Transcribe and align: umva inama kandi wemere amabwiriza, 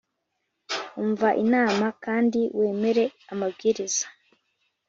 umva 1.01 1.29
inama 1.43 1.87
kandi 2.05 2.39
wemere 2.59 3.03
amabwiriza, 3.31 4.05